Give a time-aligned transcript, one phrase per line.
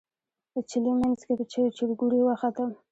[0.53, 1.45] د چلې منځ کې په
[1.77, 2.69] چورګوړي وختم.